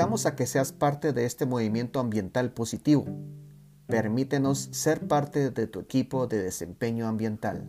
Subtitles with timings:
[0.00, 3.04] invitamos a que seas parte de este movimiento ambiental positivo.
[3.86, 7.68] Permítenos ser parte de tu equipo de desempeño ambiental.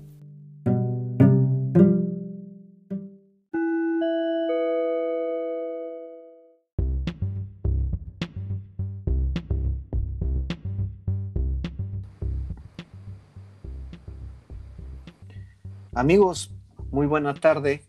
[15.93, 16.55] Amigos,
[16.91, 17.84] muy buena tarde.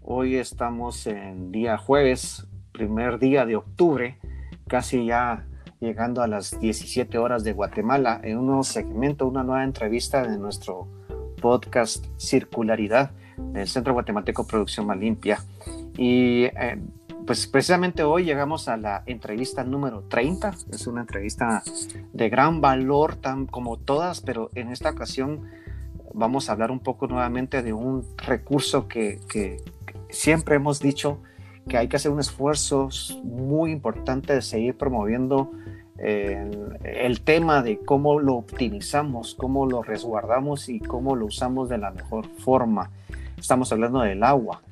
[0.00, 4.18] Hoy estamos en día jueves, primer día de octubre,
[4.68, 5.46] casi ya
[5.80, 10.36] llegando a las 17 horas de Guatemala, en un nuevo segmento, una nueva entrevista de
[10.36, 10.86] nuestro
[11.40, 15.42] podcast Circularidad del Centro Guatemalteco Producción Más Limpia.
[15.96, 16.78] Y eh,
[17.26, 20.52] pues precisamente hoy llegamos a la entrevista número 30.
[20.70, 21.62] Es una entrevista
[22.12, 25.48] de gran valor, tan como todas, pero en esta ocasión
[26.12, 29.18] vamos a hablar un poco nuevamente de un recurso que,
[30.10, 31.20] siempre hemos dicho
[31.68, 32.88] que hay que hacer un esfuerzo
[33.24, 35.50] muy importante de seguir promoviendo
[35.98, 36.50] eh,
[36.84, 41.90] el tema de cómo lo optimizamos, cómo lo resguardamos y cómo lo usamos de la
[41.90, 42.90] mejor forma.
[43.36, 44.62] Estamos hablando del agua.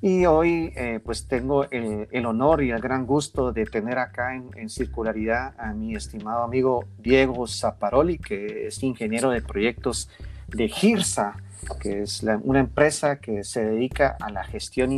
[0.00, 4.50] Y hoy eh, pues tengo el, honor y el gran gusto de tener acá en,
[4.56, 10.08] en, Circularidad a mi estimado amigo Diego Zaparoli, que es ingeniero de proyectos
[10.46, 11.36] de GIRSA,
[11.80, 14.92] que es una empresa que se dedica a la gestión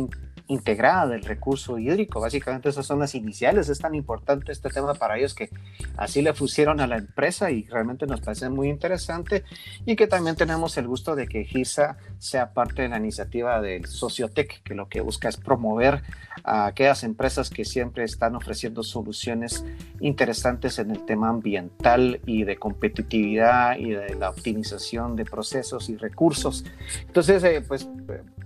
[0.51, 2.19] integrada del recurso hídrico.
[2.19, 3.69] Básicamente esas son las iniciales.
[3.69, 5.49] Es tan importante este tema para ellos que
[5.97, 9.43] así le pusieron a la empresa y realmente nos parece muy interesante
[9.85, 13.85] y que también tenemos el gusto de que GISA sea parte de la iniciativa del
[13.85, 16.03] Sociotec, que lo que busca es promover
[16.43, 19.63] a aquellas empresas que siempre están ofreciendo soluciones
[20.01, 25.95] interesantes en el tema ambiental y de competitividad y de la optimización de procesos y
[25.95, 26.65] recursos.
[27.07, 27.87] Entonces, eh, pues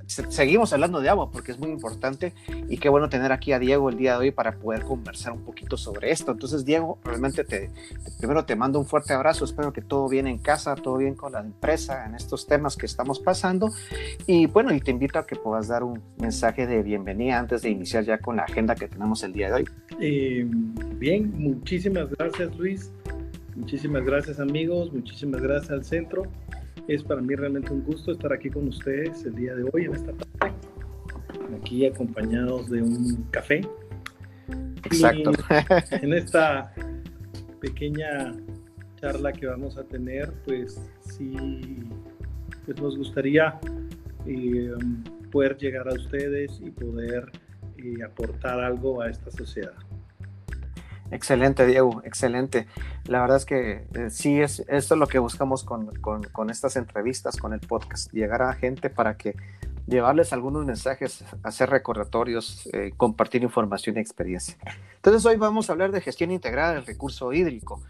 [0.08, 2.34] seguimos hablando de agua porque es muy importante
[2.70, 5.44] y qué bueno tener aquí a Diego el día de hoy para poder conversar un
[5.44, 6.32] poquito sobre esto.
[6.32, 7.70] Entonces, Diego, realmente te,
[8.18, 11.34] primero te mando un fuerte abrazo, espero que todo bien en casa, todo bien con
[11.34, 13.72] la empresa en estos temas que estamos pasando
[14.28, 17.70] y bueno, y te invito a que puedas dar un mensaje de bienvenida antes de
[17.70, 19.66] iniciar ya con la agenda que tenemos el día de hoy.
[20.00, 20.46] Eh,
[20.98, 22.92] bien, muchísimas gracias Luis,
[23.56, 26.24] muchísimas gracias amigos, muchísimas gracias al centro.
[26.88, 29.96] Es para mí realmente un gusto estar aquí con ustedes el día de hoy, en
[29.96, 30.56] esta tarde,
[31.60, 33.62] aquí acompañados de un café.
[34.84, 35.32] Exacto.
[35.92, 36.74] en esta
[37.60, 38.34] pequeña
[39.02, 41.36] charla que vamos a tener, pues sí,
[42.66, 43.60] pues nos gustaría
[44.28, 44.72] eh,
[45.32, 47.32] poder llegar a ustedes y poder
[47.78, 49.76] eh, aportar algo a esta sociedad.
[51.12, 52.68] Excelente, Diego, excelente.
[53.06, 56.76] La verdad es que eh, sí, es, esto es lo que buscamos con, con, estas
[56.76, 59.36] entrevistas, con el podcast, llegar a gente para que
[59.86, 64.58] llevarles algunos mensajes, hacer recordatorios, eh, compartir información y experiencia.
[64.96, 67.82] Entonces hoy vamos a hablar de gestión integrada del recurso hídrico.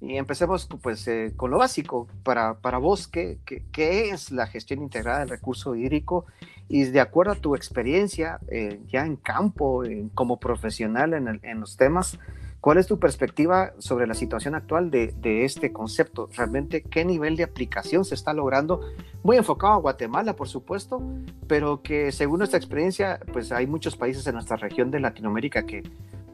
[0.00, 2.06] Y empecemos pues eh, con lo básico.
[2.22, 6.24] Para, para vos, ¿qué, ¿qué, qué, es la gestión integrada del recurso hídrico?
[6.68, 8.38] Y de acuerdo a tu experiencia
[8.86, 9.82] ya en campo,
[10.14, 12.16] como profesional en, el, en los temas,
[12.60, 16.28] ¿Cuál es tu perspectiva sobre la situación actual de, este concepto?
[16.36, 18.82] ¿Realmente qué nivel de aplicación se está logrando?
[19.22, 21.02] Muy enfocado a Guatemala, por supuesto,
[21.46, 25.84] pero que según nuestra experiencia, pues hay muchos países en nuestra región de Latinoamérica que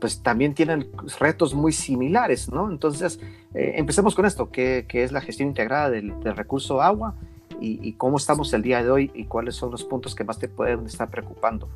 [0.01, 0.89] pues también tienen
[1.21, 2.71] retos muy similares, ¿no?
[2.71, 3.21] Entonces,
[3.55, 7.15] eh, empecemos con esto, ¿qué, es la gestión integrada del, recurso agua
[7.61, 10.49] y, cómo estamos el día de hoy y cuáles son los puntos que más te
[10.49, 11.69] pueden estar preocupando?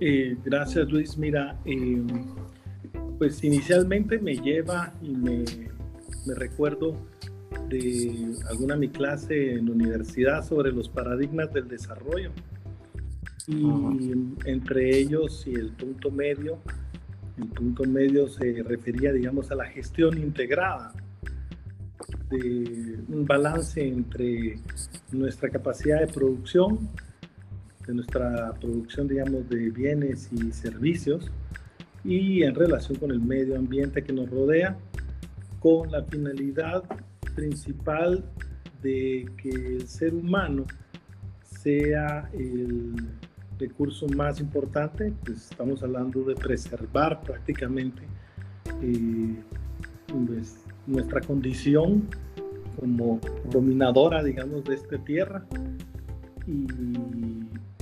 [0.00, 1.18] Eh, gracias, Luis.
[1.18, 2.00] Mira, eh,
[3.18, 5.44] pues inicialmente me lleva y me,
[6.34, 6.94] recuerdo
[7.68, 12.30] de alguna mi clase en la universidad sobre los paradigmas del desarrollo.
[13.46, 14.12] Y
[14.44, 16.58] entre ellos y el punto medio,
[17.38, 20.92] el punto medio se refería, digamos, a la gestión integrada,
[22.28, 24.60] de un balance entre
[25.10, 26.90] nuestra capacidad de producción,
[27.86, 31.30] de nuestra producción, digamos, de bienes y servicios,
[32.04, 34.76] y en relación con el medio ambiente que nos rodea,
[35.60, 36.84] con la finalidad
[37.34, 38.24] principal
[38.82, 40.64] de que el ser humano
[41.42, 42.94] sea el
[43.58, 48.02] recurso más importante, pues estamos hablando de preservar prácticamente
[48.82, 49.34] eh,
[50.06, 52.08] pues, nuestra condición
[52.78, 55.44] como dominadora, digamos, de esta tierra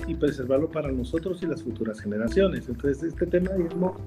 [0.07, 2.67] y preservarlo para nosotros y las futuras generaciones.
[2.69, 3.97] Entonces, este tema mismo,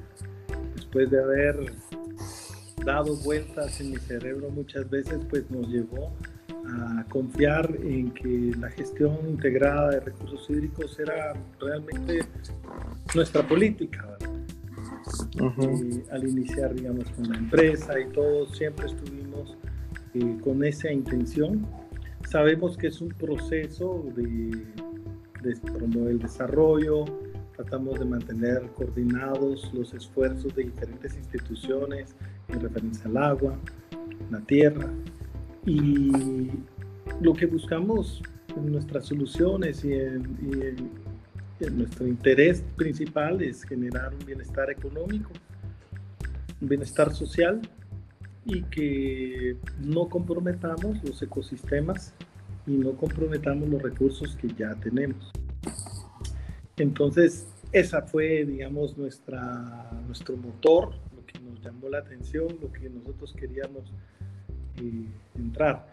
[0.75, 1.73] después de haber
[2.85, 6.13] dado vueltas en mi cerebro muchas veces, pues nos llevó
[6.67, 12.21] a confiar en que la gestión integrada de recursos hídricos era realmente
[13.15, 14.17] nuestra política.
[15.41, 19.57] Eh, al iniciar, digamos, con la empresa y todo, siempre estuvimos
[20.15, 21.67] eh, con esa intención.
[22.29, 24.67] Sabemos que es un proceso de
[25.73, 27.05] promover el desarrollo,
[27.57, 32.15] tratamos de mantener coordinados los esfuerzos de diferentes instituciones
[32.49, 33.59] en referencia al agua,
[34.31, 34.89] la tierra,
[35.67, 36.51] y
[37.21, 38.23] lo que buscamos
[38.57, 40.91] en nuestras soluciones y en,
[41.73, 45.31] nuestro interés principal es generar un bienestar económico,
[46.59, 47.61] un bienestar social
[48.47, 52.15] y que no comprometamos los ecosistemas
[52.67, 55.31] y no comprometamos los recursos que ya tenemos.
[56.77, 62.89] Entonces, esa fue, digamos, nuestra, nuestro motor, lo que nos llamó la atención, lo que
[62.89, 63.93] nosotros queríamos
[64.77, 65.87] eh, entrar.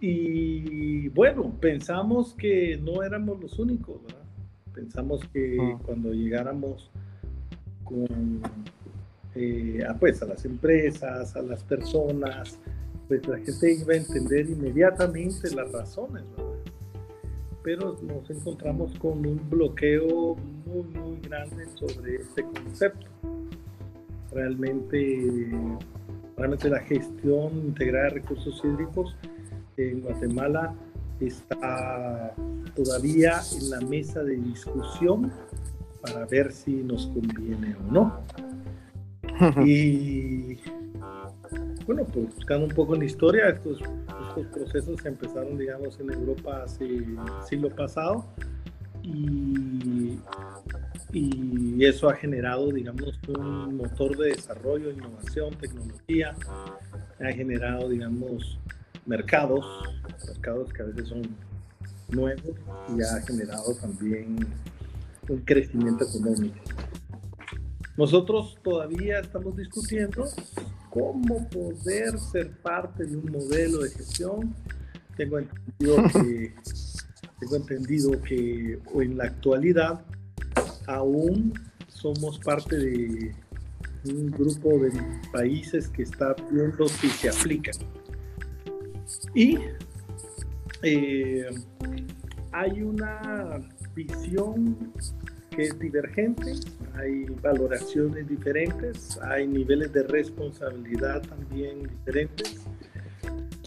[0.00, 4.24] Y bueno, pensamos que no éramos los únicos, ¿verdad?
[4.72, 5.78] Pensamos que ah.
[5.84, 6.90] cuando llegáramos
[7.84, 8.40] con,
[9.34, 12.58] eh, a, pues, a las empresas, a las personas,
[13.10, 16.52] pues la gente iba a entender inmediatamente las razones, ¿verdad?
[17.64, 23.08] Pero nos encontramos con un bloqueo muy, muy grande sobre este concepto.
[24.30, 25.50] Realmente,
[26.36, 29.16] realmente la gestión integrada de recursos hídricos
[29.76, 30.72] en Guatemala
[31.18, 32.32] está
[32.76, 35.32] todavía en la mesa de discusión
[36.00, 38.20] para ver si nos conviene o no.
[39.66, 40.58] Y
[41.92, 46.62] bueno, pues buscando un poco en la historia, estos, estos procesos empezaron, digamos, en Europa
[46.62, 47.04] hace
[47.48, 48.26] siglo pasado
[49.02, 50.20] y,
[51.12, 56.36] y eso ha generado, digamos, un motor de desarrollo, innovación, tecnología,
[57.18, 58.60] ha generado, digamos,
[59.04, 59.66] mercados,
[60.28, 61.22] mercados que a veces son
[62.10, 62.54] nuevos
[62.96, 64.46] y ha generado también
[65.28, 66.54] un crecimiento económico.
[67.96, 70.26] Nosotros todavía estamos discutiendo
[70.90, 74.54] cómo poder ser parte de un modelo de gestión.
[75.16, 76.54] Tengo entendido que,
[77.38, 80.04] tengo entendido que en la actualidad
[80.86, 81.54] aún
[81.88, 83.34] somos parte de
[84.06, 84.90] un grupo de
[85.32, 87.74] países que está viendo si se aplican
[89.34, 89.58] y
[90.82, 91.46] eh,
[92.52, 93.60] hay una
[93.94, 94.92] visión
[95.62, 96.54] es divergente,
[96.94, 102.60] hay valoraciones diferentes, hay niveles de responsabilidad también diferentes,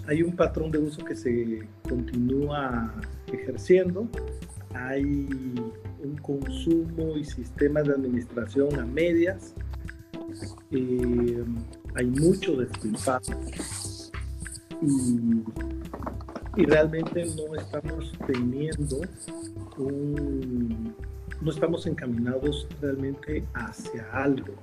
[0.08, 2.94] hay un patrón de uso que se continúa
[3.32, 4.08] ejerciendo,
[4.74, 5.28] hay
[6.04, 9.54] un consumo y sistemas de administración a medias,
[10.72, 11.44] eh,
[11.96, 13.40] hay mucho despilfarro
[14.82, 19.02] y, realmente no estamos teniendo
[19.78, 20.96] un,
[21.44, 24.54] no estamos encaminados realmente hacia algo.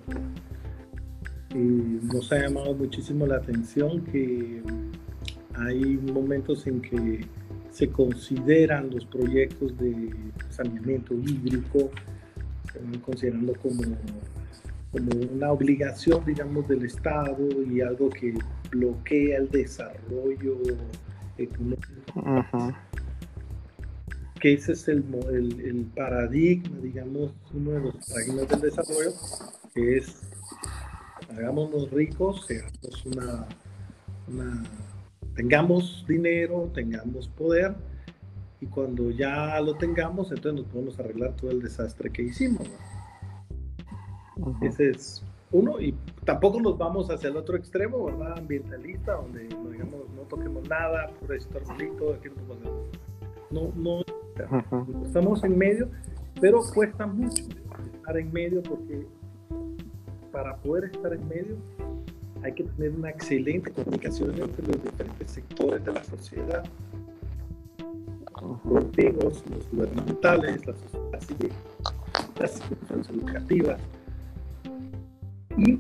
[1.55, 4.63] nos ha llamado muchísimo la atención que
[5.55, 7.27] hay momentos en que
[7.71, 10.15] se consideran los proyectos de
[10.49, 11.91] saneamiento hídrico,
[12.73, 13.83] se van considerando como,
[14.91, 18.35] como una obligación, digamos, del Estado y algo que
[18.71, 20.57] bloquea el desarrollo
[21.37, 22.73] económico.
[24.41, 29.13] Que ese es el, el, paradigma, digamos, uno de los paradigmas del desarrollo,
[29.75, 30.23] que es
[31.37, 33.47] hagámonos ricos, seamos una,
[35.35, 37.75] tengamos dinero, tengamos poder,
[38.61, 42.69] y cuando ya lo tengamos, entonces nos podemos arreglar todo el desastre que hicimos.
[44.63, 45.95] Ese es uno, y
[46.25, 48.39] tampoco nos vamos hacia el otro extremo, ¿verdad?
[48.39, 52.55] Ambientalista, donde no, digamos, no toquemos nada, por bonito, aquí no
[53.51, 54.03] No, no,
[55.05, 55.89] estamos en medio,
[56.41, 57.43] pero cuesta mucho
[57.95, 59.07] estar en medio porque
[60.33, 61.57] para poder estar en medio
[62.43, 66.65] hay que tener una excelente comunicación entre los diferentes sectores de la sociedad,
[68.41, 73.81] los políticos, los gubernamentales, las instituciones educativas,
[75.59, 75.79] y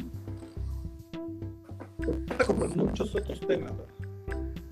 [2.47, 3.73] como en muchos otros temas,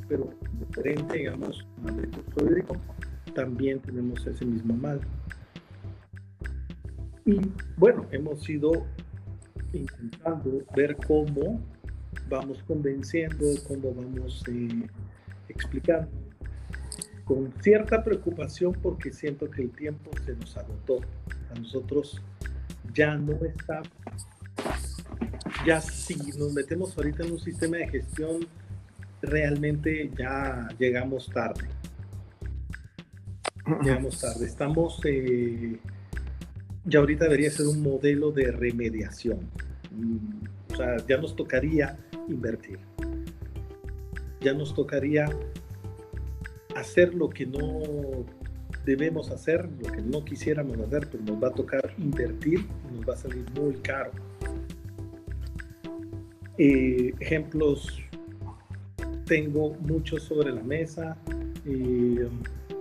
[0.09, 0.29] pero
[0.59, 2.77] diferente, digamos, al hídrico,
[3.39, 5.01] también tenemos ese mismo mal.
[7.25, 7.41] Y
[7.77, 8.85] bueno, hemos ido
[9.73, 11.61] intentando ver cómo
[12.29, 14.89] vamos convenciendo, cómo vamos eh,
[15.49, 16.09] explicando,
[17.25, 20.99] con cierta preocupación porque siento que el tiempo se nos agotó.
[21.55, 22.21] A nosotros
[22.93, 23.83] ya no está
[25.65, 28.49] ya si nos metemos ahorita en un sistema de gestión,
[29.23, 31.78] realmente ya llegamos tarde.
[33.83, 34.47] Llegamos tarde.
[34.47, 35.79] Estamos, eh,
[36.85, 39.41] ya ahorita debería ser un modelo de remediación.
[39.91, 41.99] Mm, o sea, ya nos tocaría
[42.29, 42.79] invertir.
[44.41, 45.27] Ya nos tocaría
[46.75, 47.83] hacer lo que no
[48.87, 52.61] debemos hacer, lo que no quisiéramos hacer, pero nos va a tocar invertir
[52.91, 54.13] y nos va a salir muy caro.
[56.57, 58.03] Eh, ejemplos
[59.27, 61.19] tengo muchos sobre la mesa.
[61.67, 62.29] Eh,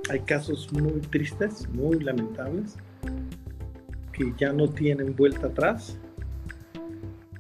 [0.10, 2.76] hay casos muy tristes, muy lamentables,
[4.14, 5.98] que ya no tienen vuelta atrás.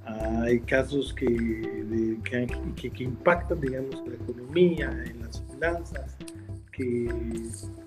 [0.05, 6.17] Hay casos que, que, impactan, digamos, la economía, en las finanzas,
[6.71, 7.11] que,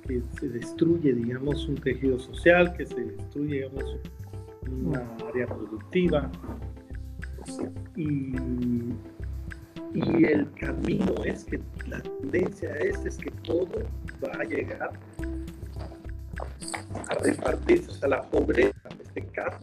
[0.07, 3.97] que, se destruye, digamos, un tejido social, que se destruye, digamos,
[4.67, 6.31] una área productiva.
[7.97, 8.35] Y
[9.95, 13.67] y el camino es que la tendencia es, es que todo
[14.23, 14.93] va a llegar
[17.09, 19.59] a repartirse, sea, la pobreza en este caso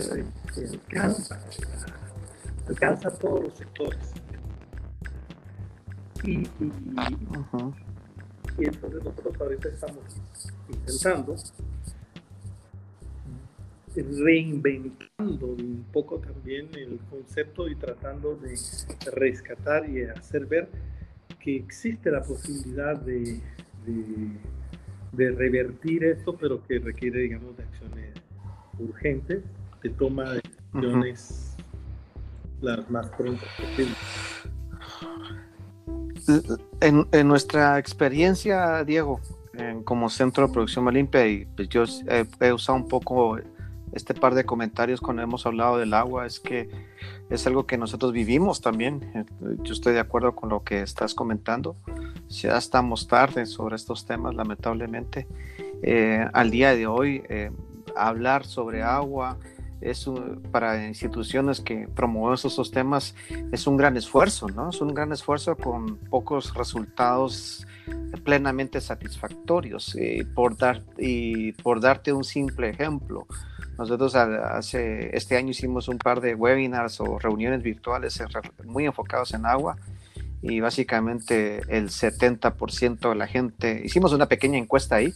[0.00, 0.24] se,
[0.62, 1.40] alcanza,
[2.68, 4.12] alcanza a todos los sectores.
[6.24, 6.48] Y, y,
[8.58, 10.02] y entonces nosotros ahorita estamos
[10.68, 11.36] intentando
[14.02, 18.58] reinventando un poco también el concepto y tratando de
[19.12, 20.68] rescatar y hacer ver
[21.38, 23.40] que existe la posibilidad de,
[23.86, 28.14] de, revertir esto, pero que requiere, digamos, de acciones
[28.78, 29.42] urgentes,
[29.82, 30.40] de toma de
[30.72, 31.56] decisiones
[32.60, 33.96] las más prontas posibles.
[36.80, 39.20] En, en, nuestra experiencia, Diego,
[39.84, 41.84] como centro de producción limpia, y pues yo
[42.40, 43.38] he, usado un poco
[43.94, 46.68] este par de comentarios cuando hemos hablado del agua es que
[47.30, 49.00] es algo que nosotros vivimos también.
[49.14, 49.24] Eh,
[49.62, 51.76] yo estoy de acuerdo con lo que estás comentando.
[52.28, 55.28] Ya estamos tarde sobre estos temas, lamentablemente.
[55.82, 57.52] Eh, al día de hoy, eh,
[57.94, 59.38] hablar sobre agua
[59.80, 60.08] es
[60.50, 63.14] para instituciones que promueven esos temas
[63.52, 64.70] es un gran esfuerzo, ¿no?
[64.70, 67.66] Es un gran esfuerzo con pocos resultados
[68.24, 69.94] plenamente satisfactorios.
[70.34, 73.26] por, dar, y por darte un simple ejemplo,
[73.78, 78.22] nosotros hace, este año hicimos un par de webinars o reuniones virtuales
[78.64, 79.76] muy enfocados en agua
[80.42, 85.12] y básicamente el 70% de la gente, hicimos una pequeña encuesta ahí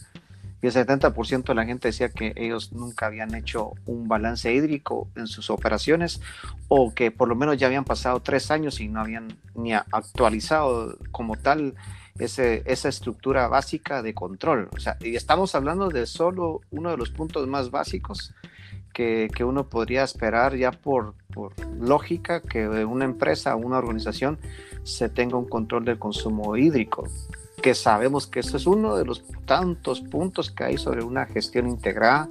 [0.61, 5.07] y el 70% de la gente decía que ellos nunca habían hecho un balance hídrico
[5.15, 6.19] en sus operaciones
[6.67, 10.97] o que por lo menos ya habían pasado tres años y no habían ni actualizado
[11.11, 11.75] como tal
[12.17, 14.67] ese, esa estructura básica de control.
[14.75, 18.33] O sea, y estamos hablando de solo uno de los puntos más básicos
[18.93, 24.37] que, que uno podría esperar ya por, por, lógica que una empresa una organización
[24.83, 27.07] se tenga un control del consumo hídrico,
[27.61, 31.67] que sabemos que eso es uno de los tantos puntos que hay sobre una gestión
[31.67, 32.29] integrada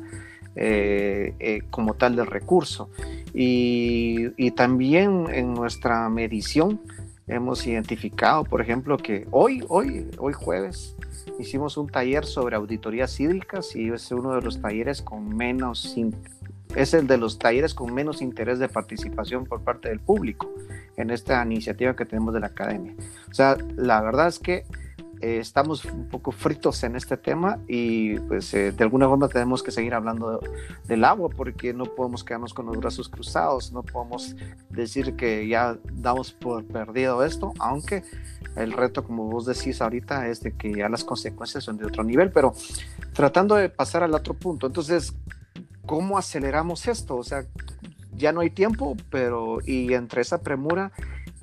[0.56, 2.90] eh, eh, como tal del recurso.
[3.34, 6.80] Y, y también en nuestra medición,
[7.28, 10.96] hemos identificado, por ejemplo, que hoy, hoy, hoy jueves,
[11.38, 15.96] hicimos un taller sobre auditorías hídricas y es uno de los talleres con menos,
[16.76, 20.52] es el de los talleres con menos interés de participación por parte del público
[20.96, 22.94] en esta iniciativa que tenemos de la academia.
[23.30, 24.64] O sea, la verdad es que
[25.20, 29.64] eh, estamos un poco fritos en este tema y pues eh, de alguna forma tenemos
[29.64, 30.40] que seguir hablando
[30.86, 34.36] del agua porque no podemos quedarnos con los brazos cruzados, no podemos
[34.70, 38.04] decir que ya damos por perdido esto, aunque
[38.54, 42.04] el reto, como vos decís ahorita, es de que ya las consecuencias son de otro
[42.04, 42.54] nivel, pero
[43.12, 45.14] tratando de pasar al otro punto, entonces,
[45.88, 47.16] ¿cómo aceleramos esto?
[47.16, 47.44] O sea,
[48.16, 50.92] ya no hay tiempo, pero y entre esa premura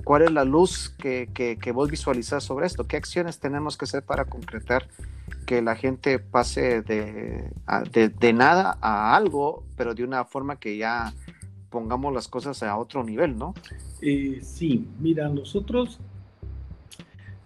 [0.06, 2.86] ¿Cuál es la luz que, que, vos visualizás sobre esto?
[2.86, 4.86] ¿Qué acciones tenemos que hacer para concretar
[5.46, 7.50] que la gente pase de,
[7.90, 11.12] de, nada a algo, pero de una forma que ya
[11.70, 13.52] pongamos las cosas a otro nivel, ¿no?
[14.00, 15.98] Eh, sí, mira, nosotros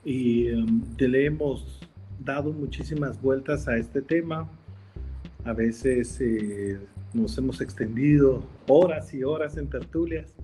[0.05, 0.55] eh,
[0.99, 1.81] te le hemos
[2.19, 4.51] dado muchísimas vueltas a este tema.
[5.45, 6.79] A veces eh,
[7.15, 10.35] nos hemos extendido horas y horas en tertulias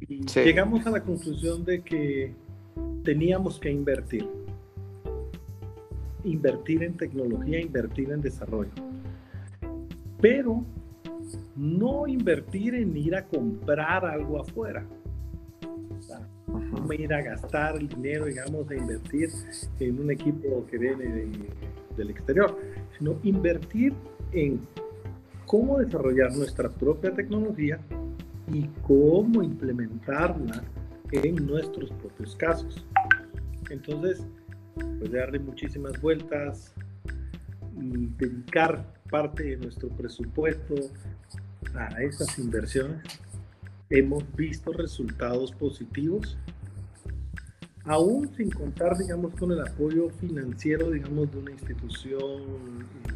[0.00, 2.32] y llegamos a la conclusión de que
[3.04, 4.26] teníamos que invertir.
[6.24, 8.70] Invertir en tecnología, invertir en desarrollo.
[10.20, 10.64] Pero
[11.54, 14.86] no invertir en ir a comprar algo afuera.
[16.48, 19.28] no ir a gastar el dinero, digamos, de invertir
[19.80, 21.26] en un equipo que viene
[21.96, 22.56] del exterior,
[22.98, 23.94] sino invertir
[24.32, 24.60] en
[25.46, 27.78] cómo desarrollar nuestra propia tecnología
[28.52, 30.62] y cómo implementarla
[31.12, 32.84] en nuestros propios casos.
[33.70, 34.26] Entonces,
[34.74, 36.74] pues darle muchísimas vueltas,
[37.74, 40.74] dedicar parte de nuestro presupuesto
[41.74, 43.02] a estas inversiones
[43.90, 46.36] hemos visto resultados positivos,
[47.86, 52.42] aún sin contar, digamos, con el apoyo financiero, digamos, de una institución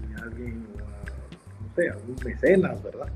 [0.08, 3.08] y alguien, no sé, algún mecenas, ¿verdad?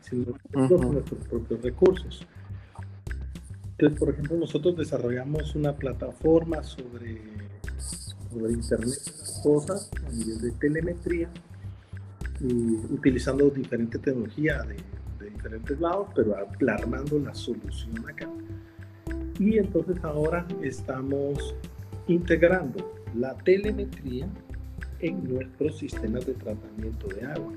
[0.00, 2.26] Sino con nuestros propios recursos.
[3.72, 7.20] Entonces, por ejemplo, nosotros desarrollamos una plataforma sobre,
[8.30, 11.28] sobre Internet de cosas a nivel de telemetría,
[12.40, 14.76] y utilizando diferentes tecnologías de,
[15.20, 18.28] de, diferentes lados, pero armando la solución acá.
[19.42, 21.56] Y entonces ahora estamos
[22.06, 24.28] integrando la telemetría
[25.00, 27.52] en nuestros sistemas de tratamiento de agua.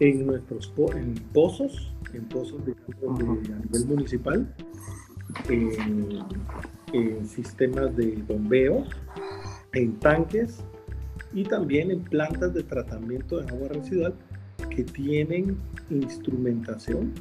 [0.00, 4.54] En nuestros en pozos en pozos de, a nivel municipal,
[5.48, 8.84] en, sistemas de bombeo,
[9.72, 10.58] en tanques
[11.32, 14.14] y también en plantas de tratamiento de agua residual
[14.68, 15.56] que tienen
[15.88, 17.14] instrumentación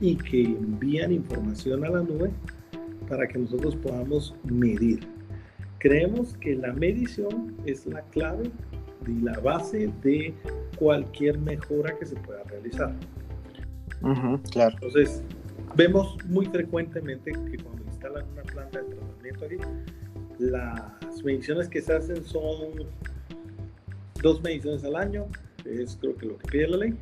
[0.00, 2.30] y que envían información a la nube
[3.08, 5.06] para que nosotros podamos medir.
[5.78, 8.50] Creemos que la medición es la clave
[9.06, 10.34] y la base de
[10.78, 12.94] cualquier mejora que se pueda realizar
[14.50, 14.74] claro.
[14.74, 15.22] Entonces,
[15.76, 19.56] vemos muy frecuentemente que cuando instalan una planta de tratamiento aquí,
[20.38, 22.88] las mediciones que se hacen son
[24.22, 25.26] dos mediciones al año,
[25.64, 26.94] es creo que lo que pide la ley.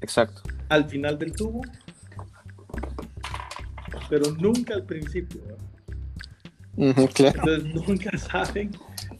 [0.00, 0.42] Exacto.
[0.68, 1.62] Al final del tubo,
[4.08, 5.40] pero nunca al principio.
[6.76, 8.72] Entonces nunca saben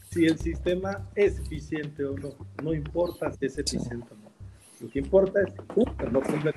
[0.09, 2.29] si el sistema es eficiente o no.
[2.63, 4.31] No importa si es eficiente o no.
[4.79, 6.53] Lo que importa es que no cumplen.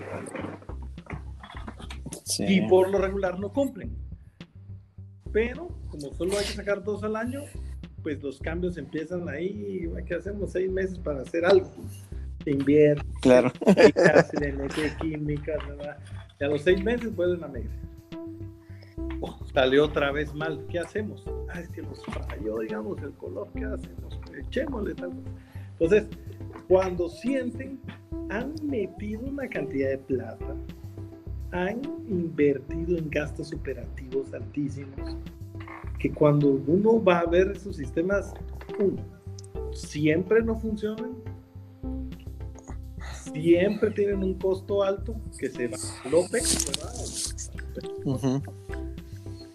[2.39, 3.97] Y por lo regular no cumplen.
[5.33, 7.41] Pero como solo hay que sacar dos al año,
[8.03, 9.89] pues los cambios empiezan ahí.
[10.07, 10.53] ¿Qué hacemos?
[10.53, 11.71] Seis meses para hacer algo.
[12.47, 13.53] Invierte, claro.
[14.31, 15.59] se le mete químicas,
[16.41, 17.71] y a los seis meses vuelven a medir.
[19.21, 20.65] Oh, salió otra vez mal.
[20.71, 21.25] ¿Qué hacemos?
[21.51, 23.49] Ah, es que nos falló, digamos, el color.
[23.55, 24.19] ¿Qué hacemos?
[24.47, 25.13] Echémosle tal.
[25.73, 26.07] Entonces,
[26.69, 27.79] cuando sienten,
[28.31, 30.57] han metido una cantidad de plata,
[31.53, 35.17] han invertido en gastos operativos altísimos,
[35.99, 38.33] que cuando uno va a ver esos sistemas,
[38.79, 39.03] uno,
[39.73, 41.17] siempre no funcionan,
[43.33, 48.43] siempre tienen un costo alto que se va al OPEX, ¿verdad?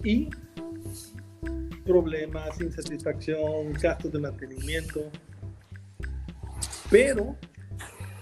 [0.04, 0.30] Y
[1.86, 5.12] problemas, insatisfacción, gastos de mantenimiento,
[6.90, 7.36] pero,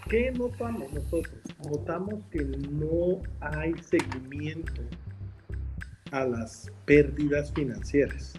[0.09, 1.35] ¿qué notamos nosotros?
[1.69, 4.81] Notamos que no hay seguimiento
[6.11, 8.33] a las pérdidas financieras.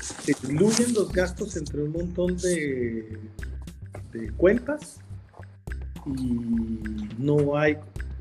[0.00, 3.18] Se diluyen los gastos entre un montón de,
[4.14, 5.00] de cuentas
[6.06, 6.38] y
[7.18, 7.76] no hay,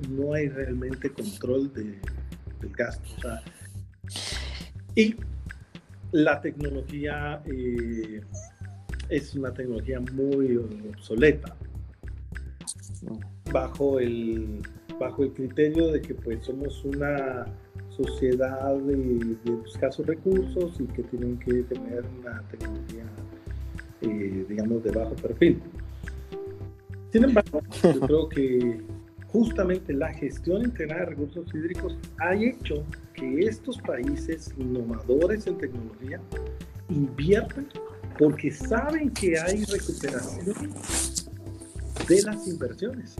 [0.09, 1.99] no hay realmente control de,
[2.61, 3.29] del gasto.
[4.95, 5.15] y
[6.11, 8.21] la tecnología eh,
[9.09, 11.55] es una tecnología muy obsoleta
[13.51, 14.61] bajo el
[14.99, 17.45] bajo el criterio de que pues somos una
[17.89, 23.05] sociedad de, escasos recursos y que tienen que tener una tecnología
[24.01, 25.61] eh, digamos de bajo perfil
[27.13, 28.81] sin embargo yo creo que
[29.27, 36.19] justamente la gestión integrada de recursos hídricos ha hecho que estos países innovadores en tecnología
[36.89, 37.67] inviertan
[38.17, 40.55] porque saben que hay recuperación
[42.07, 43.15] de las inversiones.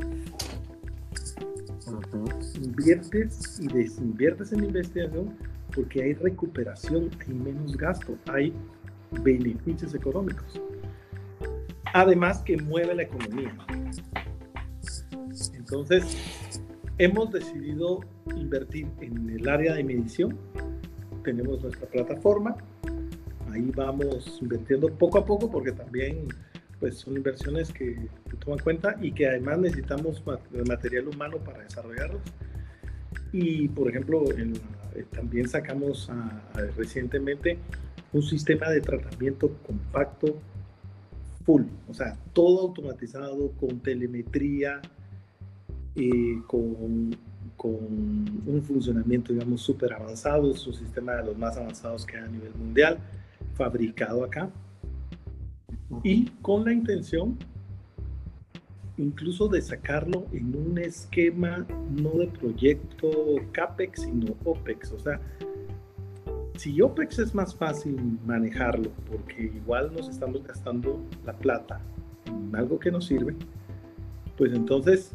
[2.61, 5.35] Inviertes y desinviertes en investigación
[5.75, 8.53] porque hay recuperación, hay menos gasto, hay
[9.23, 10.59] beneficios económicos.
[11.93, 13.55] Además que mueve la economía.
[15.73, 16.05] Entonces,
[16.99, 18.01] hemos decidido
[18.35, 20.37] invertir en el área de medición.
[21.23, 22.55] Tenemos nuestra plataforma,
[23.51, 26.27] ahí vamos invirtiendo poco a poco porque también
[26.79, 28.07] pues son inversiones que,
[28.37, 30.23] toman cuenta y que además necesitamos
[30.67, 32.21] material humano para desarrollarlos.
[33.31, 36.07] Y por ejemplo, eh, también sacamos
[36.77, 37.57] recientemente
[38.11, 40.37] un sistema de tratamiento compacto
[41.43, 44.79] full, o sea, todo automatizado con telemetría,
[45.95, 47.15] eh, con,
[47.55, 47.71] con,
[48.45, 52.27] un funcionamiento, digamos, súper avanzado, es un sistema de los más avanzados que hay a
[52.27, 52.97] nivel mundial
[53.55, 54.49] fabricado acá
[56.03, 57.37] y con la intención
[58.97, 63.09] incluso de sacarlo en un esquema no de proyecto
[63.51, 64.91] CAPEX, sino OPEX.
[64.91, 65.19] O sea,
[66.57, 71.81] si OPEX es más fácil manejarlo, porque igual nos estamos gastando la plata
[72.25, 73.35] en algo que nos sirve,
[74.37, 75.11] pues entonces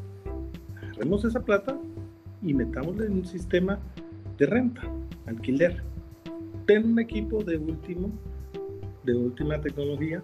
[0.98, 1.78] agarremos esa plata
[2.42, 3.78] y metámosla en un sistema
[4.36, 4.82] de renta,
[5.26, 5.82] alquiler.
[6.66, 8.10] Ten un equipo de último,
[9.04, 10.20] de última tecnología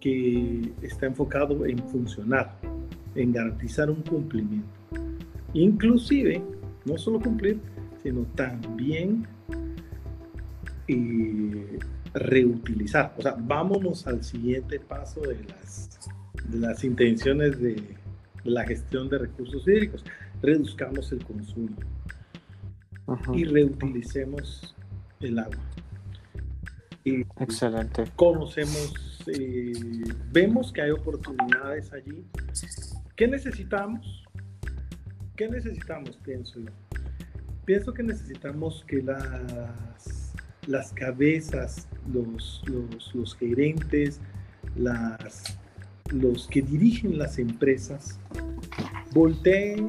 [0.00, 2.58] que está enfocado en funcionar,
[3.14, 4.68] en garantizar un cumplimiento.
[5.54, 6.42] Inclusive,
[6.84, 7.58] no solo cumplir,
[8.02, 9.26] sino también
[10.88, 11.78] eh,
[12.12, 13.14] reutilizar.
[13.16, 15.98] O sea, vámonos al siguiente paso de las,
[16.50, 18.03] de las intenciones de,
[18.44, 20.04] la gestión de recursos hídricos.
[20.42, 21.76] Reduzcamos el consumo
[23.34, 24.74] y reutilicemos
[25.20, 25.62] el agua.
[27.04, 28.04] Y Excelente.
[28.16, 28.94] Conocemos,
[29.26, 29.72] eh,
[30.32, 32.24] vemos que hay oportunidades allí.
[33.16, 34.24] ¿Qué necesitamos?
[35.36, 36.70] ¿Qué necesitamos, pienso yo?
[37.64, 40.34] Pienso que necesitamos que las,
[40.66, 44.20] las cabezas, los, los, los gerentes,
[44.76, 45.58] las,
[46.10, 48.18] los que dirigen las empresas,
[49.12, 49.86] volteen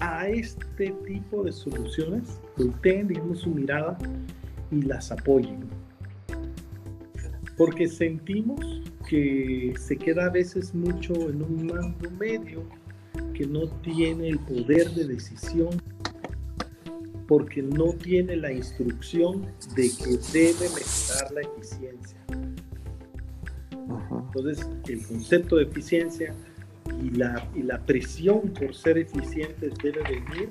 [0.00, 3.96] a este tipo de soluciones, volteen, digamos, su mirada
[4.70, 5.60] y las apoyen.
[7.56, 12.64] Porque sentimos que se queda a veces mucho en un mando medio
[13.34, 15.70] que no tiene el poder de decisión
[17.26, 22.18] porque no tiene la instrucción de que debe mejorar la eficiencia.
[24.34, 26.34] Entonces, el concepto de eficiencia
[27.02, 30.50] y la, y la presión por ser eficientes debe venir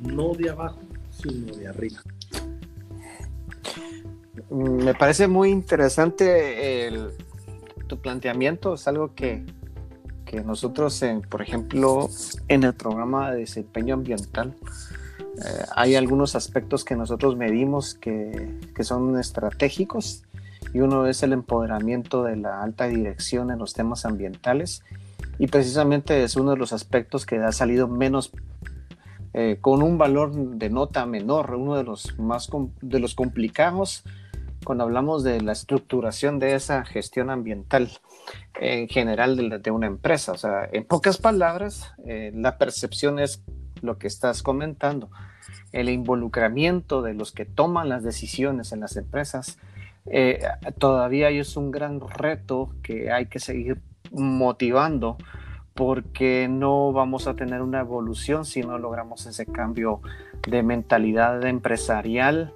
[0.00, 0.80] no de abajo,
[1.10, 2.00] sino de arriba.
[4.50, 7.10] Me parece muy interesante el,
[7.86, 9.44] tu planteamiento, es algo que,
[10.24, 12.08] que nosotros, por ejemplo,
[12.48, 14.54] en el programa de desempeño ambiental,
[15.38, 20.24] eh, hay algunos aspectos que nosotros medimos que, que, son estratégicos
[20.72, 24.82] y uno es el empoderamiento de la alta dirección en los temas ambientales
[25.38, 28.32] y precisamente es uno de los aspectos que ha salido menos
[29.34, 32.48] eh, con un valor de nota menor, uno de los más
[32.80, 34.02] de los complicados
[34.64, 37.90] cuando hablamos de la estructuración de esa gestión ambiental
[38.60, 40.32] en general de, una empresa.
[40.32, 43.42] O sea, en pocas palabras, eh, la percepción es
[43.80, 45.08] lo que estás comentando,
[45.72, 49.58] el involucramiento de los que toman las decisiones en las empresas.
[50.08, 50.40] Eh,
[50.78, 53.80] todavía es un gran reto que hay que seguir
[54.12, 55.16] motivando
[55.74, 60.00] porque no vamos a tener una evolución si no logramos ese cambio
[60.48, 62.54] de mentalidad empresarial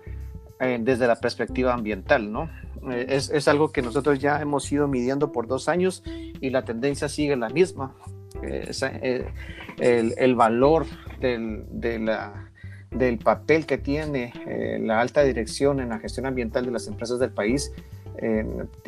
[0.60, 2.48] eh, desde la perspectiva ambiental, ¿no?
[2.90, 6.64] Eh, es, es, algo que nosotros ya hemos ido midiendo por dos años y la
[6.64, 7.94] tendencia sigue la misma.
[8.42, 10.86] El, el, valor
[11.20, 12.49] de la,
[12.90, 14.32] del papel que tiene
[14.80, 17.72] la alta dirección en la gestión ambiental de las empresas del país,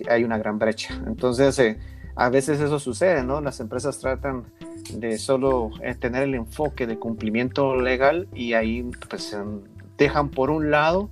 [0.08, 1.00] hay una gran brecha.
[1.06, 1.76] Entonces,
[2.14, 3.40] a veces eso sucede, ¿no?
[3.40, 4.44] Las empresas tratan
[4.94, 9.36] de solo tener el enfoque de cumplimiento legal y ahí pues
[9.96, 11.08] dejan por un lado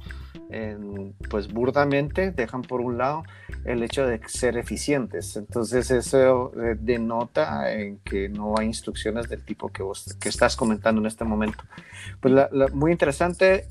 [1.29, 3.23] pues burdamente dejan por un lado
[3.65, 5.37] el hecho de ser eficientes.
[5.37, 10.57] Entonces eso eh, denota en que no hay instrucciones del tipo que vos que estás
[10.57, 11.63] comentando en este momento.
[12.21, 12.35] Pues
[12.73, 13.67] muy interesante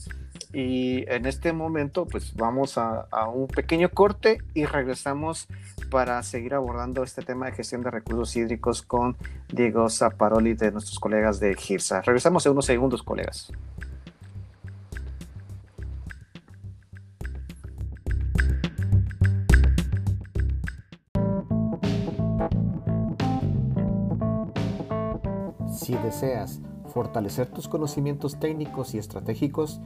[0.54, 5.48] y en este momento pues vamos a, un pequeño corte y regresamos
[5.92, 9.16] para seguir abordando este tema de gestión de recursos hídricos con
[9.52, 12.02] Diego Zaparoli de nuestros colegas de GIRSA.
[12.02, 13.52] Regresamos en unos segundos, colegas.
[26.88, 29.80] Fortalecer tus conocimientos técnicos y estratégicos,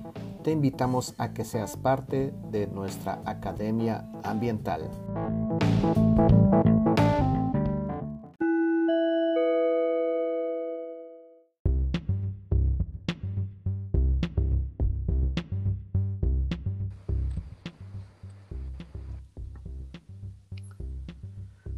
[0.43, 4.89] te invitamos a que seas parte de nuestra Academia Ambiental.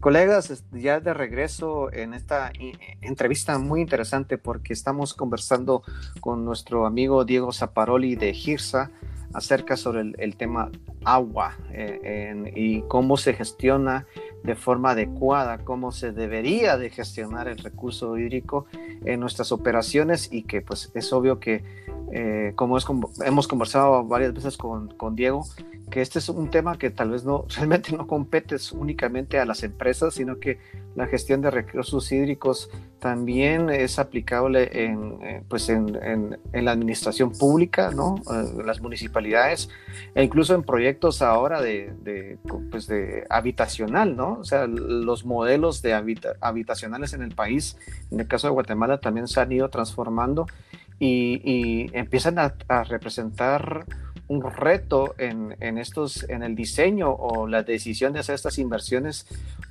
[0.05, 2.51] Colegas, ya de regreso en esta
[3.01, 5.81] entrevista muy interesante porque estamos conversando
[6.19, 8.91] con nuestro amigo Diego Zaparoli de GIRSA
[9.33, 10.69] acerca sobre el, tema
[11.05, 14.05] agua eh, y cómo se gestiona
[14.43, 18.67] de forma adecuada, cómo se debería de gestionar el recurso hídrico
[19.05, 21.63] en nuestras operaciones y que pues es obvio que
[22.11, 22.85] eh, como es,
[23.25, 25.45] hemos conversado varias veces con, con, Diego,
[25.89, 29.63] que este es un tema que tal vez no realmente no compete únicamente a las
[29.63, 30.59] empresas, sino que
[30.95, 37.31] la gestión de recursos hídricos también es aplicable en, eh, pues en, en, la administración
[37.31, 38.15] pública, ¿no?
[38.31, 39.69] Eh, las municipalidades,
[40.15, 42.37] e incluso en proyectos ahora de, de,
[42.71, 44.39] pues de habitacional, ¿no?
[44.39, 45.93] O sea, los modelos de
[46.41, 47.77] habitacionales en el país,
[48.09, 50.47] en el caso de Guatemala, también se han ido transformando
[50.99, 52.53] y, empiezan a,
[52.83, 53.85] representar
[54.27, 59.27] un reto en, en, estos, en el diseño o la decisión de hacer estas inversiones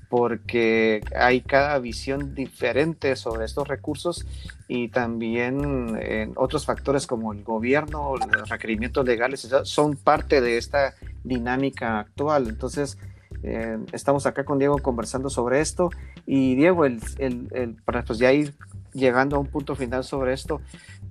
[0.09, 4.25] porque hay cada visión diferente sobre estos recursos
[4.69, 10.95] y también en otros factores como el gobierno, los requerimientos legales, son parte de esta
[11.25, 12.47] dinámica actual.
[12.49, 12.97] Entonces,
[13.43, 15.91] eh, estamos acá con Diego conversando sobre esto
[16.27, 18.55] y Diego, el, el, para pues ya ir
[18.95, 20.61] llegando a un punto final sobre esto,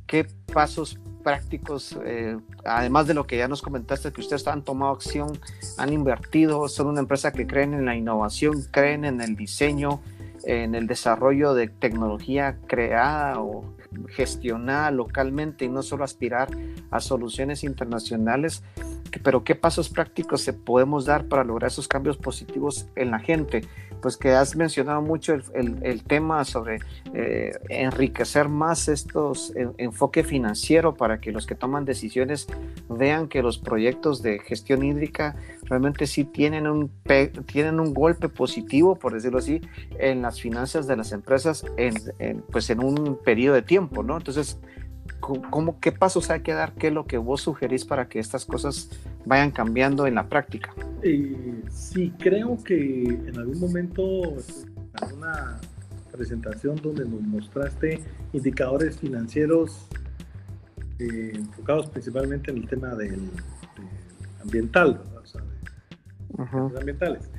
[0.08, 4.92] ¿qué pasos prácticos, eh, además de lo que ya nos comentaste, que ustedes han tomado
[4.92, 5.40] acción,
[5.78, 10.02] han invertido, son una empresa que creen en la innovación, creen en el diseño,
[10.44, 13.64] en el desarrollo de tecnología creada o
[14.10, 16.50] gestionada localmente y no solo aspirar
[16.92, 18.64] a soluciones internacionales,
[19.24, 23.62] pero qué pasos prácticos se podemos dar para lograr esos cambios positivos en la gente
[24.04, 26.80] pues que has mencionado mucho el, tema sobre
[27.14, 32.48] eh, enriquecer más estos enfoque financiero para que los que toman decisiones
[32.90, 36.92] vean que los proyectos de gestión hídrica realmente sí tienen un,
[37.46, 39.62] tienen un golpe positivo, por decirlo así,
[39.98, 44.18] en las finanzas de las empresas en, pues en un periodo de tiempo, ¿no?
[44.18, 44.60] Entonces,
[45.20, 46.74] ¿cómo, ¿qué pasos hay que dar?
[46.74, 48.90] ¿Qué es lo que vos sugerís para que estas cosas
[49.26, 50.74] vayan cambiando en la práctica?
[51.02, 55.60] Eh, sí, creo que en algún momento, en alguna
[56.12, 58.02] presentación donde nos mostraste
[58.34, 59.88] indicadores financieros
[61.00, 63.30] eh, enfocados principalmente en el tema del,
[64.42, 67.30] ambiental, o sea, de, ambientales.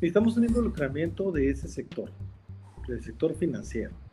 [0.00, 2.10] Estamos en involucramiento de ese sector,
[2.86, 4.05] del sector financiero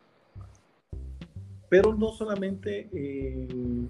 [1.73, 3.89] pero no solamente en,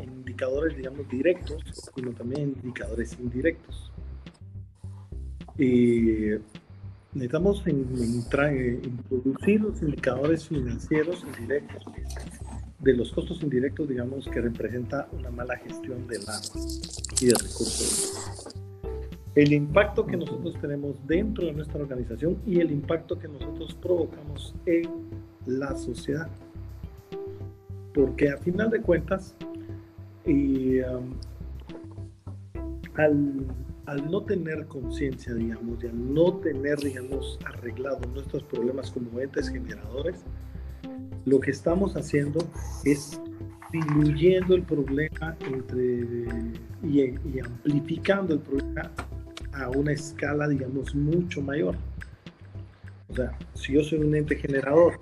[0.00, 1.60] indicadores, digamos, directos,
[1.96, 3.90] sino también indicadores indirectos.
[7.14, 11.82] necesitamos introducir los indicadores financieros indirectos
[12.78, 16.62] de los costos indirectos, digamos, que representa una mala gestión del agua
[17.20, 18.54] y de recursos.
[19.34, 24.54] El impacto que nosotros tenemos dentro de nuestra organización y el impacto que nosotros provocamos
[24.64, 24.88] en
[25.44, 26.30] la sociedad
[27.98, 29.34] porque a final de cuentas,
[30.24, 31.14] um,
[32.94, 39.48] al, no tener conciencia, digamos, y al no tener, digamos, arreglado nuestros problemas como entes
[39.48, 40.22] generadores,
[41.24, 42.38] lo que estamos haciendo
[42.84, 43.20] es
[43.72, 46.28] diluyendo el problema entre,
[46.84, 48.92] y, y amplificando el problema
[49.54, 51.74] a una escala, digamos, mucho mayor.
[53.08, 55.00] O sea, si yo soy un ente generador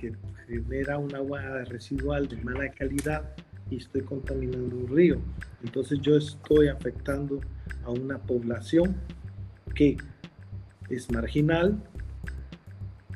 [0.00, 0.14] que
[0.46, 3.30] genera un agua residual de mala calidad
[3.70, 5.20] y estoy contaminando un río.
[5.62, 7.40] Entonces yo estoy afectando
[7.84, 8.96] a una población
[9.74, 9.96] que
[10.88, 11.82] es marginal,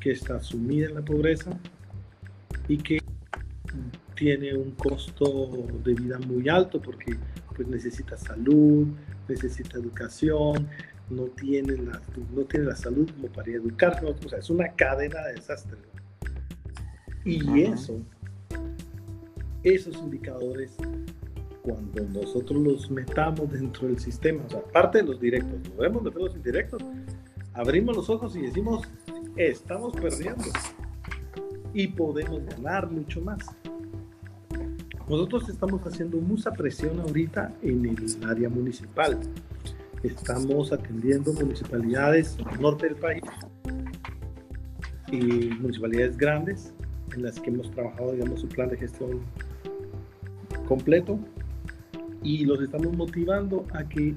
[0.00, 1.50] que está sumida en la pobreza
[2.66, 2.98] y que
[4.14, 7.16] tiene un costo de vida muy alto porque
[7.54, 8.88] pues necesita salud,
[9.28, 10.68] necesita educación,
[11.10, 12.00] no tiene la,
[12.34, 15.80] no tiene la salud como para educar, o sea, es una cadena de desastres.
[17.24, 18.00] Y eso,
[19.62, 20.76] esos indicadores,
[21.62, 26.04] cuando nosotros los metamos dentro del sistema, o sea, aparte de los directos, lo vemos
[26.04, 26.83] de los indirectos,
[27.54, 28.83] abrimos los ojos y decimos,
[29.37, 30.44] estamos perdiendo
[31.74, 33.44] y podemos ganar mucho más.
[35.09, 39.18] Nosotros estamos haciendo mucha presión ahorita en el área municipal.
[40.02, 43.22] Estamos atendiendo municipalidades norte del país
[45.11, 46.74] y municipalidades grandes
[47.18, 49.20] en las que hemos trabajado, digamos, su plan de gestión
[50.66, 51.18] completo
[52.22, 54.14] y los estamos motivando a que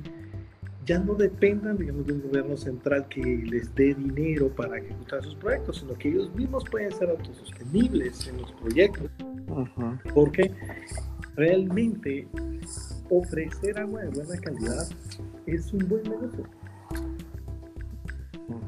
[0.85, 5.35] ya no dependan, digamos, de un gobierno central que les dé dinero para ejecutar sus
[5.35, 9.09] proyectos, sino que ellos mismos pueden ser autosostenibles en los proyectos.
[10.13, 10.51] Porque
[11.35, 12.27] realmente
[13.09, 14.87] ofrecer agua de buena calidad
[15.45, 16.45] es un buen negocio.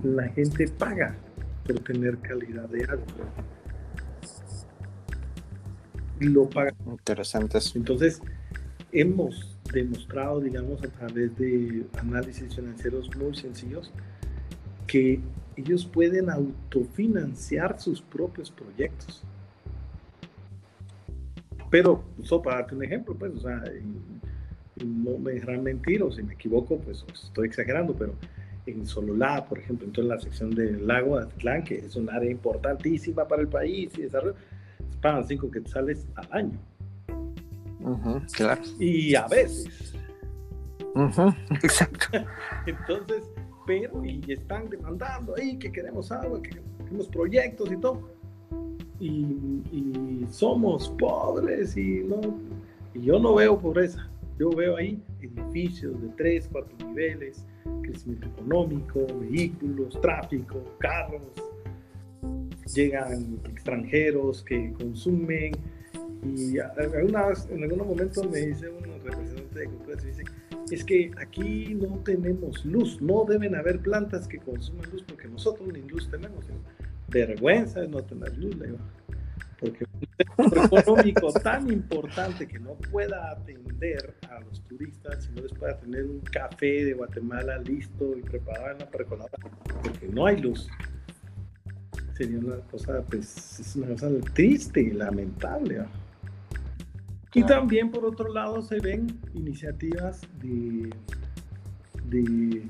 [0.03, 1.15] La gente paga
[1.65, 3.05] por tener calidad de agua
[6.19, 6.75] lo pagan.
[6.85, 7.75] Interesantes.
[7.75, 8.21] Entonces,
[8.91, 13.91] hemos demostrado, digamos, a través de análisis financieros muy sencillos,
[14.87, 15.19] que
[15.55, 19.23] ellos pueden autofinanciar sus propios proyectos.
[21.69, 23.63] Pero, solo para darte un ejemplo, pues, o sea,
[24.85, 28.13] no me dejarán mentir, o si me equivoco, pues estoy exagerando, pero
[28.65, 32.09] en Sololá, por ejemplo, en toda la sección del lago de Atlán, que es un
[32.09, 34.35] área importantísima para el país y desarrollo,
[35.01, 36.59] pagan 5 quetzales al año.
[38.33, 38.61] claro.
[38.79, 39.93] Y a veces.
[41.61, 42.19] exacto.
[42.65, 43.23] Entonces,
[43.65, 48.09] pero, y están demandando ahí que queremos agua, que queremos proyectos y todo.
[48.99, 52.21] Y, somos pobres y no.
[52.93, 54.09] Y yo no veo pobreza.
[54.39, 57.45] Yo veo ahí edificios de 3, 4 niveles,
[57.83, 61.52] crecimiento económico, vehículos, tráfico, carros.
[62.73, 65.53] Llegan extranjeros que consumen.
[66.23, 70.23] Y alguna en algún momento me dice un representante de cultura, dice,
[70.71, 75.67] es que aquí no tenemos luz, no deben haber plantas que consuman luz porque nosotros
[75.73, 76.45] ni luz tenemos.
[77.09, 78.79] Vergüenza es no tener luz, le digo.
[79.59, 85.41] Porque un sector económico tan importante que no pueda atender a los turistas, si no
[85.41, 89.37] les pueda tener un café de Guatemala listo y preparado en la percoladora,
[89.83, 90.69] porque no hay luz.
[92.15, 95.85] Sería una cosa, pues, es una cosa triste y lamentable.
[97.33, 100.89] Y también, por otro lado, se ven iniciativas de,
[102.05, 102.69] de,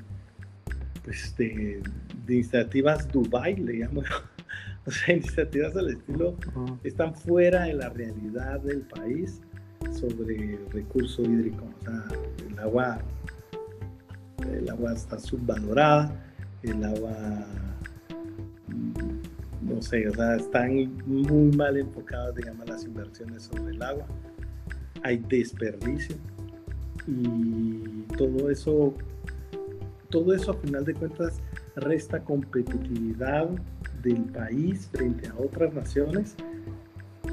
[1.03, 1.81] pues de,
[2.27, 4.03] iniciativas Dubai, le llamo
[4.85, 6.35] O sea, iniciativas al estilo
[6.83, 9.41] están fuera de la realidad del país
[9.91, 11.65] sobre el recurso hídrico.
[11.79, 12.03] O sea,
[12.49, 12.99] el agua,
[14.51, 16.13] el agua está subvalorada,
[16.63, 17.47] el agua,
[19.63, 24.05] no sé, o sea, están muy mal enfocadas, digamos, las inversiones sobre el agua.
[25.03, 26.15] Hay desperdicio.
[27.07, 28.93] Y todo eso,
[30.09, 31.41] todo eso a final de cuentas
[31.75, 33.49] resta competitividad
[34.03, 36.35] del país frente a otras naciones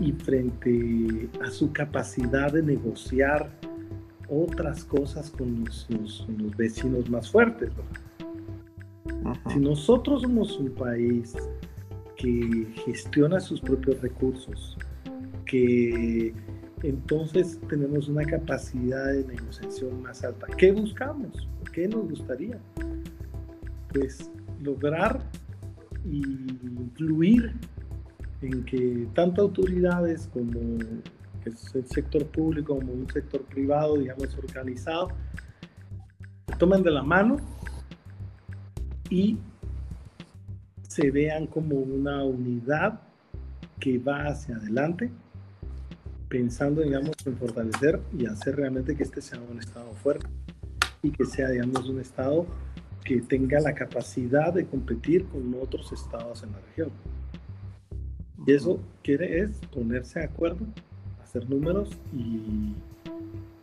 [0.01, 3.51] y frente a su capacidad de negociar
[4.29, 5.87] otras cosas con los,
[6.57, 7.71] vecinos más fuertes.
[9.53, 11.35] Si nosotros somos un país
[12.20, 14.76] que gestiona sus propios recursos,
[15.46, 16.35] que
[16.83, 20.46] entonces tenemos una capacidad de negociación más alta.
[20.56, 21.48] ¿Qué buscamos?
[21.72, 22.59] ¿Qué nos gustaría?
[23.92, 24.30] Pues
[24.62, 25.22] lograr
[26.04, 26.22] y
[26.62, 27.54] incluir
[28.42, 30.78] en que tanto autoridades como
[31.44, 35.09] el sector público como un sector privado, digamos, organizado,
[36.59, 37.37] tomen de la mano
[39.09, 39.38] y
[41.01, 43.01] se vean como una unidad
[43.79, 45.11] que va hacia adelante
[46.29, 50.27] pensando, digamos, en fortalecer y hacer realmente que este sea un Estado fuerte
[51.03, 52.47] y que sea, digamos, un Estado
[53.05, 56.91] que tenga la capacidad de competir con otros estados en la región.
[58.47, 60.67] Y eso quiere es ponerse de acuerdo,
[61.23, 62.75] hacer números y,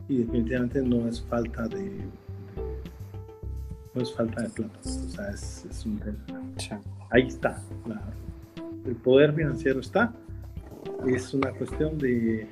[0.10, 2.02] y definitivamente no es falta de,
[3.98, 6.00] no es falta de plata, o sea, es, es un
[7.10, 7.62] Ahí está,
[8.86, 10.14] el poder financiero está,
[11.08, 12.48] es una cuestión de,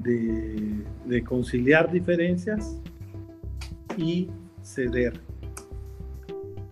[0.00, 2.80] de, conciliar diferencias
[3.96, 4.28] y
[4.62, 5.20] ceder,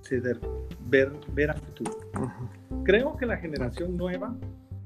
[0.03, 0.41] ceder,
[0.89, 1.93] ver, ver a futuro.
[2.85, 4.35] Creo que la generación nueva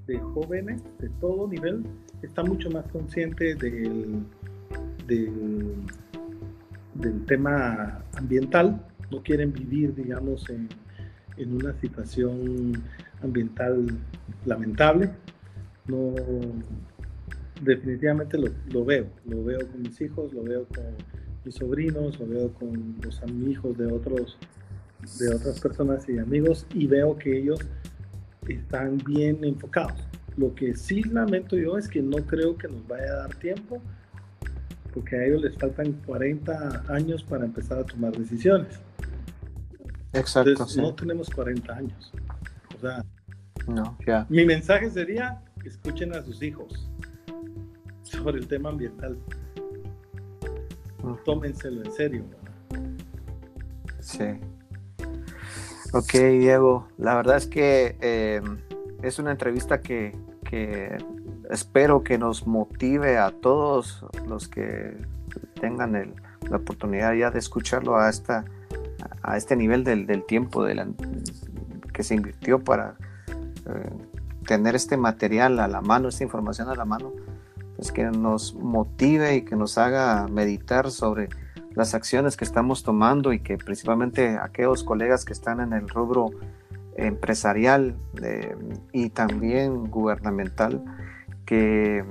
[0.06, 1.84] de jóvenes de todo nivel
[2.22, 4.24] está mucho más consciente del,
[5.06, 5.74] del,
[6.98, 10.68] del tema ambiental, no quieren vivir, digamos, en,
[11.36, 12.82] en una situación
[13.22, 13.86] ambiental
[14.44, 15.10] lamentable,
[15.86, 16.14] no
[17.62, 20.84] definitivamente lo, veo, lo veo con mis hijos, lo veo con
[21.44, 24.38] mis sobrinos, lo veo con los hijos de otros
[25.20, 27.60] de otras personas y amigos y veo que ellos
[28.48, 30.00] están bien enfocados.
[30.36, 33.80] Lo que sí lamento yo es que no creo que nos vaya a dar tiempo
[34.92, 38.80] porque a ellos les faltan 40 años para empezar a tomar decisiones.
[40.12, 40.50] Exacto.
[40.50, 42.12] Entonces, no tenemos 40 años.
[42.76, 43.04] O sea,
[43.66, 43.98] no,
[44.28, 46.88] mi mensaje sería, escuchen a sus hijos
[48.02, 49.18] sobre el tema ambiental.
[51.24, 52.24] Tómenselo en serio.
[54.00, 54.24] Sí.
[55.92, 58.42] Ok, Diego, la verdad es que eh,
[59.02, 60.12] es una entrevista que,
[61.50, 64.96] espero que nos motive a todos los que
[65.60, 66.14] tengan
[66.48, 68.44] la oportunidad ya de escucharlo a, esta,
[69.22, 70.94] a este nivel del, tiempo de
[71.92, 72.96] que se invirtió para
[73.66, 73.90] eh,
[74.46, 77.12] tener este material a la mano, esta información a la mano
[77.76, 81.28] pues que nos motive y que nos haga meditar sobre
[81.74, 86.30] las acciones que estamos tomando y que principalmente aquellos colegas que están en el rubro
[86.96, 88.56] empresarial eh,
[88.92, 90.82] y también gubernamental
[91.48, 92.04] que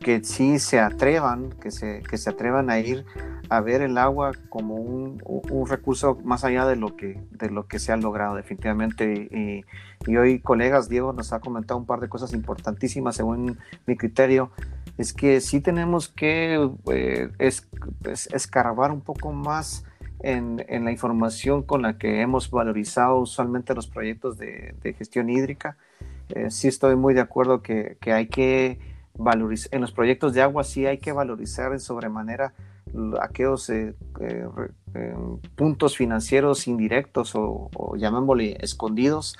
[0.00, 3.04] que sí se atrevan, que se, que se atrevan a ir
[3.50, 7.66] a ver el agua como un, un, recurso más allá de lo que, de lo
[7.66, 9.28] que se ha logrado definitivamente.
[9.30, 13.96] Y, y, hoy, colegas, Diego nos ha comentado un par de cosas importantísimas según mi
[13.96, 14.50] criterio.
[14.96, 17.68] Es que sí tenemos que eh, es,
[18.32, 19.84] escarbar un poco más
[20.20, 25.28] en, en, la información con la que hemos valorizado usualmente los proyectos de, de gestión
[25.28, 25.76] hídrica.
[26.34, 28.78] Eh, sí estoy muy de acuerdo que, que hay que
[29.14, 32.54] valorizar, en los proyectos de agua sí hay que valorizar en sobremanera
[33.20, 34.48] aquellos eh, eh,
[34.94, 35.14] eh,
[35.54, 39.36] puntos financieros indirectos o, llamémosle escondidos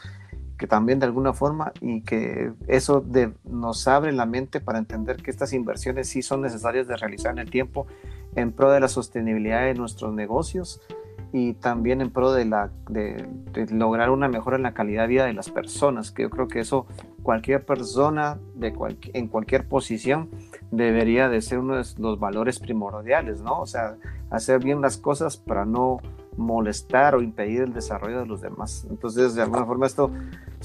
[0.58, 3.04] que también de alguna forma y que eso
[3.44, 7.38] nos abre la mente para entender que estas inversiones sí son necesarias de realizar en
[7.38, 7.86] el tiempo
[8.36, 10.80] en pro de la sostenibilidad de nuestros negocios
[11.32, 13.26] y también en pro de, la, de,
[13.70, 16.60] lograr una mejora en la calidad de vida de las personas, que yo creo que
[16.60, 16.86] eso
[17.22, 18.72] cualquier persona de
[19.12, 20.28] en cualquier posición
[20.70, 23.60] debería de ser uno de los valores primordiales, ¿no?
[23.60, 23.96] O sea,
[24.30, 25.98] hacer bien las cosas para no
[26.36, 28.86] molestar o impedir el desarrollo de los demás.
[28.88, 30.10] Entonces, de alguna forma, esto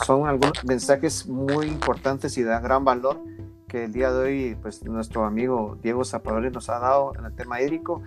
[0.06, 3.20] son algunos mensajes muy importantes y de gran valor
[3.68, 7.36] que el día de hoy pues nuestro amigo Diego Zapadori nos ha dado en el
[7.36, 8.02] tema hídrico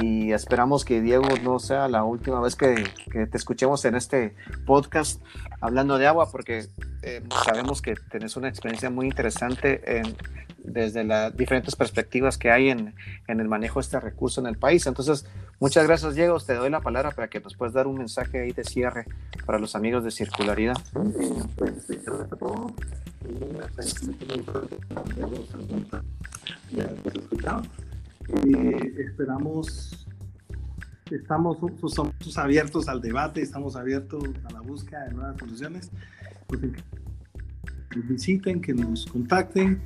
[0.00, 4.34] y esperamos que Diego no sea la última vez que, que te escuchemos en este
[4.66, 5.22] podcast
[5.60, 6.66] hablando de agua porque
[7.02, 10.16] eh, sabemos que tenés una experiencia muy interesante en,
[10.64, 12.94] desde las diferentes perspectivas que hay en,
[13.28, 14.86] en, el manejo de este recurso en el país.
[14.86, 15.26] Entonces,
[15.60, 18.52] muchas gracias Diego, te doy la palabra para que nos puedas dar un mensaje ahí
[18.52, 19.04] de cierre
[19.46, 20.76] para los amigos de Circularidad.
[28.28, 30.06] Eh, esperamos,
[31.10, 31.58] estamos
[31.88, 35.90] somos abiertos al debate, estamos abiertos a la búsqueda de nuevas soluciones.
[36.46, 36.60] Pues,
[37.96, 39.80] visiten, que nos contacten,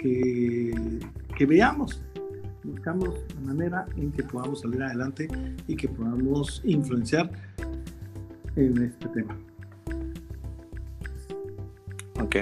[0.00, 2.02] que, veamos,
[2.64, 5.28] buscamos la manera en que podamos salir adelante
[5.66, 7.30] y que podamos influenciar
[8.56, 9.36] en este tema.
[12.20, 12.36] Ok,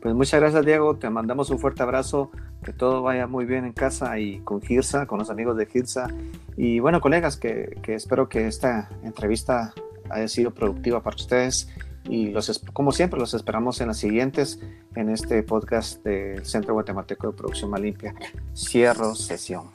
[0.00, 2.30] pues muchas gracias Diego, te mandamos un fuerte abrazo,
[2.62, 6.08] que todo vaya muy bien en casa y con Girsa, con los amigos de Girsa.
[6.56, 9.72] Y bueno, colegas, que espero que esta entrevista
[10.10, 11.68] haya sido productiva para ustedes
[12.08, 14.60] y los, como siempre los esperamos en las siguientes
[14.94, 18.14] en este podcast del Centro Guatemalteco de Producción Más Limpia.
[18.54, 19.70] Cierro sesión.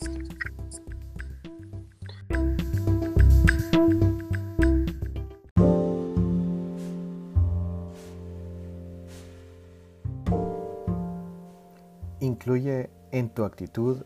[12.21, 14.03] Incluye en tu actitud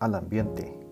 [0.00, 0.89] al ambiente